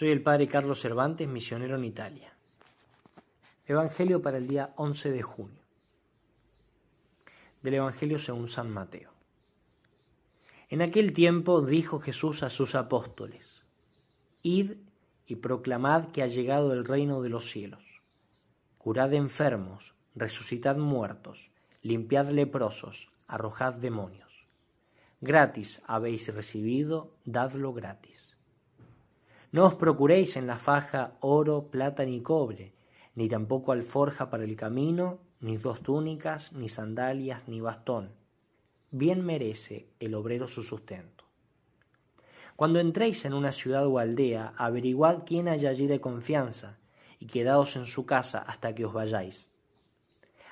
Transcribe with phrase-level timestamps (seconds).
[0.00, 2.32] Soy el Padre Carlos Cervantes, misionero en Italia.
[3.66, 5.62] Evangelio para el día 11 de junio.
[7.60, 9.10] Del Evangelio según San Mateo.
[10.70, 13.62] En aquel tiempo dijo Jesús a sus apóstoles,
[14.42, 14.72] Id
[15.26, 17.84] y proclamad que ha llegado el reino de los cielos.
[18.78, 21.50] Curad enfermos, resucitad muertos,
[21.82, 24.46] limpiad leprosos, arrojad demonios.
[25.20, 28.19] Gratis habéis recibido, dadlo gratis.
[29.52, 32.72] No os procuréis en la faja oro, plata ni cobre,
[33.16, 38.12] ni tampoco alforja para el camino, ni dos túnicas, ni sandalias, ni bastón.
[38.92, 41.24] Bien merece el obrero su sustento.
[42.54, 46.78] Cuando entréis en una ciudad o aldea, averiguad quién hay allí de confianza,
[47.18, 49.48] y quedaos en su casa hasta que os vayáis.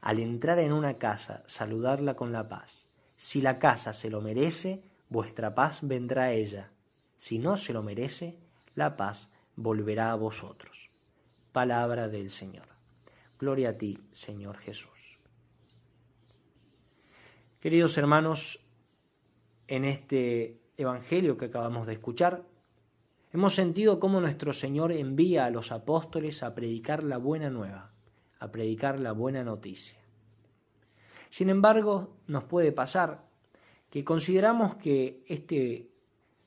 [0.00, 2.90] Al entrar en una casa, saludarla con la paz.
[3.16, 6.70] Si la casa se lo merece, vuestra paz vendrá a ella.
[7.16, 8.41] Si no se lo merece,
[8.74, 10.90] la paz volverá a vosotros.
[11.52, 12.66] Palabra del Señor.
[13.38, 15.18] Gloria a ti, Señor Jesús.
[17.60, 18.64] Queridos hermanos,
[19.68, 22.42] en este Evangelio que acabamos de escuchar,
[23.32, 27.92] hemos sentido cómo nuestro Señor envía a los apóstoles a predicar la buena nueva,
[28.38, 29.98] a predicar la buena noticia.
[31.30, 33.24] Sin embargo, nos puede pasar
[33.90, 35.90] que consideramos que este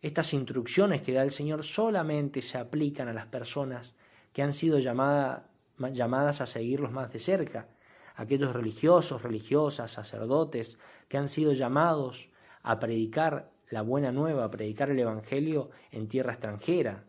[0.00, 3.96] estas instrucciones que da el Señor solamente se aplican a las personas
[4.32, 7.68] que han sido llamadas a seguirlos más de cerca,
[8.14, 12.30] aquellos religiosos, religiosas, sacerdotes que han sido llamados
[12.62, 17.04] a predicar la buena nueva, a predicar el Evangelio en tierra extranjera,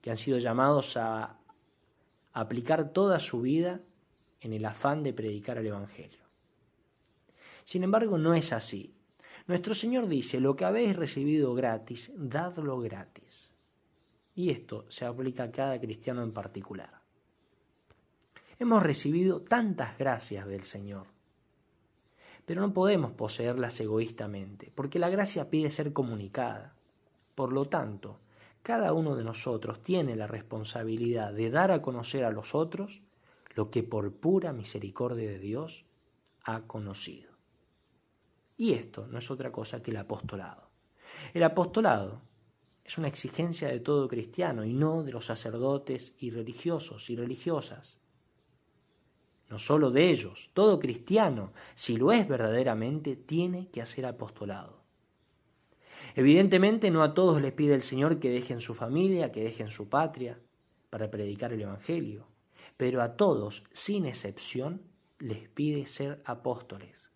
[0.00, 1.38] que han sido llamados a
[2.32, 3.80] aplicar toda su vida
[4.40, 6.20] en el afán de predicar el Evangelio.
[7.64, 8.94] Sin embargo, no es así.
[9.48, 13.50] Nuestro Señor dice, lo que habéis recibido gratis, dadlo gratis.
[14.34, 17.00] Y esto se aplica a cada cristiano en particular.
[18.58, 21.06] Hemos recibido tantas gracias del Señor,
[22.44, 26.74] pero no podemos poseerlas egoístamente, porque la gracia pide ser comunicada.
[27.34, 28.20] Por lo tanto,
[28.62, 33.00] cada uno de nosotros tiene la responsabilidad de dar a conocer a los otros
[33.54, 35.86] lo que por pura misericordia de Dios
[36.44, 37.27] ha conocido.
[38.58, 40.68] Y esto no es otra cosa que el apostolado.
[41.32, 42.20] El apostolado
[42.84, 47.96] es una exigencia de todo cristiano y no de los sacerdotes y religiosos y religiosas.
[49.48, 54.82] No solo de ellos, todo cristiano, si lo es verdaderamente, tiene que hacer apostolado.
[56.16, 59.88] Evidentemente no a todos les pide el Señor que dejen su familia, que dejen su
[59.88, 60.40] patria
[60.90, 62.26] para predicar el Evangelio,
[62.76, 64.82] pero a todos, sin excepción,
[65.20, 67.07] les pide ser apóstoles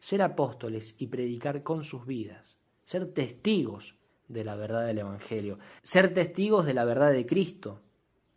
[0.00, 3.96] ser apóstoles y predicar con sus vidas, ser testigos
[4.28, 7.80] de la verdad del Evangelio, ser testigos de la verdad de Cristo,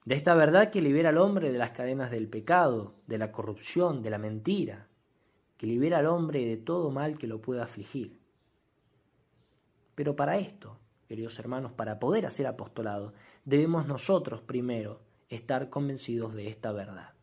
[0.05, 4.01] de esta verdad que libera al hombre de las cadenas del pecado, de la corrupción,
[4.01, 4.87] de la mentira,
[5.57, 8.19] que libera al hombre de todo mal que lo pueda afligir.
[9.93, 13.13] Pero para esto, queridos hermanos, para poder hacer apostolado,
[13.45, 17.13] debemos nosotros primero estar convencidos de esta verdad,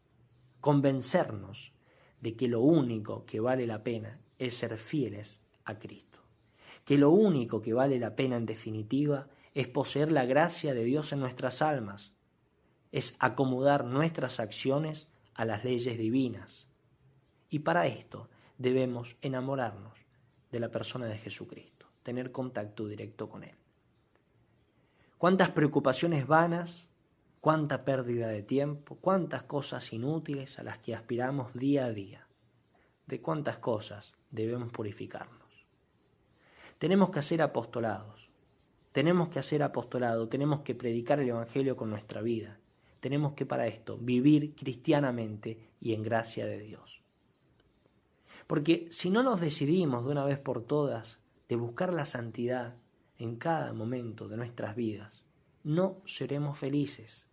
[0.60, 1.72] convencernos
[2.20, 6.21] de que lo único que vale la pena es ser fieles a Cristo.
[6.84, 11.12] Que lo único que vale la pena en definitiva es poseer la gracia de Dios
[11.12, 12.12] en nuestras almas,
[12.93, 16.69] es acomodar nuestras acciones a las leyes divinas.
[17.50, 19.99] Y para esto debemos enamorarnos
[20.50, 23.55] de la persona de Jesucristo, tener contacto directo con Él.
[25.19, 26.88] Cuántas preocupaciones vanas,
[27.41, 32.28] cuánta pérdida de tiempo, cuántas cosas inútiles a las que aspiramos día a día
[33.09, 35.49] de cuántas cosas debemos purificarnos.
[36.79, 38.29] Tenemos que hacer apostolados,
[38.93, 42.59] tenemos que hacer apostolado, tenemos que predicar el Evangelio con nuestra vida,
[43.01, 47.01] tenemos que para esto vivir cristianamente y en gracia de Dios.
[48.47, 51.19] Porque si no nos decidimos de una vez por todas
[51.49, 52.77] de buscar la santidad
[53.19, 55.25] en cada momento de nuestras vidas,
[55.65, 57.25] no seremos felices.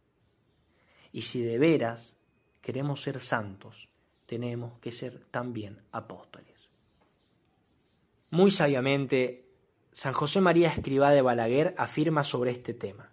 [1.12, 2.16] Y si de veras
[2.62, 3.90] queremos ser santos,
[4.25, 6.69] tenemos que ser también apóstoles.
[8.31, 9.45] Muy sabiamente,
[9.94, 13.12] San José María Escribá de Balaguer afirma sobre este tema.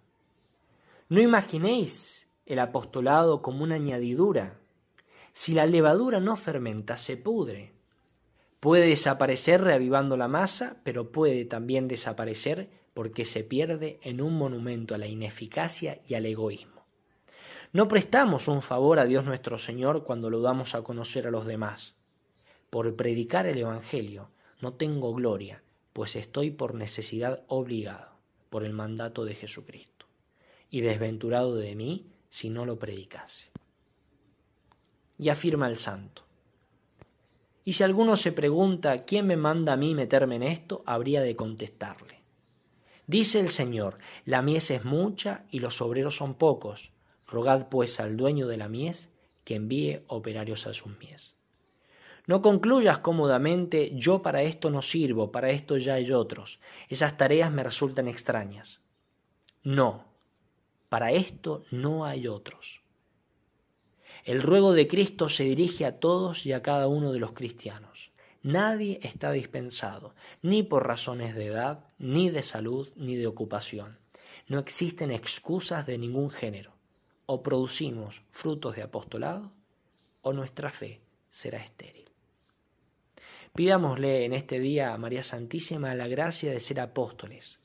[1.09, 4.59] No imaginéis el apostolado como una añadidura.
[5.33, 7.71] Si la levadura no fermenta, se pudre.
[8.59, 14.95] Puede desaparecer reavivando la masa, pero puede también desaparecer porque se pierde en un monumento
[14.95, 16.72] a la ineficacia y al egoísmo.
[17.73, 21.47] No prestamos un favor a Dios nuestro Señor cuando lo damos a conocer a los
[21.47, 21.95] demás.
[22.69, 24.29] Por predicar el Evangelio
[24.61, 28.11] no tengo gloria, pues estoy por necesidad obligado,
[28.51, 30.05] por el mandato de Jesucristo.
[30.69, 33.51] y desventurado de mí si no lo predicase.
[35.19, 36.23] Y afirma el santo.
[37.63, 41.35] Y si alguno se pregunta quién me manda a mí meterme en esto, habría de
[41.35, 42.21] contestarle.
[43.05, 46.92] Dice el Señor, la mies es mucha y los obreros son pocos.
[47.33, 49.09] Rogad pues al dueño de la mies
[49.43, 51.33] que envíe operarios a sus mies.
[52.27, 56.59] No concluyas cómodamente, yo para esto no sirvo, para esto ya hay otros.
[56.89, 58.81] Esas tareas me resultan extrañas.
[59.63, 60.05] No,
[60.89, 62.83] para esto no hay otros.
[64.25, 68.11] El ruego de Cristo se dirige a todos y a cada uno de los cristianos.
[68.43, 70.13] Nadie está dispensado,
[70.43, 73.97] ni por razones de edad, ni de salud, ni de ocupación.
[74.47, 76.73] No existen excusas de ningún género.
[77.25, 79.51] O producimos frutos de apostolado,
[80.21, 82.09] o nuestra fe será estéril.
[83.53, 87.59] Pidámosle en este día a María Santísima la gracia de ser apóstoles,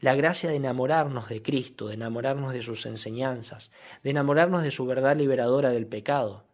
[0.00, 3.70] la gracia de enamorarnos de Cristo, de enamorarnos de sus enseñanzas,
[4.02, 6.44] de enamorarnos de su verdad liberadora del pecado,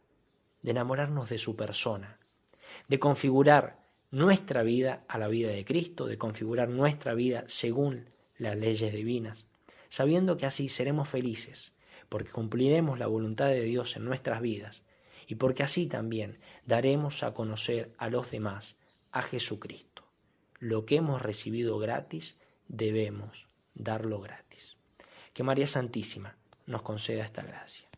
[0.63, 2.17] de enamorarnos de su persona,
[2.89, 3.79] de configurar
[4.11, 8.07] nuestra vida a la vida de Cristo, de configurar nuestra vida según
[8.39, 9.47] las leyes divinas,
[9.89, 11.73] sabiendo que así seremos felices,
[12.09, 14.83] porque cumpliremos la voluntad de Dios en nuestras vidas
[15.27, 18.77] y porque así también daremos a conocer a los demás
[19.13, 20.05] a Jesucristo.
[20.59, 22.37] Lo que hemos recibido gratis,
[22.69, 24.77] debemos darlo gratis.
[25.33, 26.37] Que María Santísima
[26.67, 27.89] nos conceda esta gracia.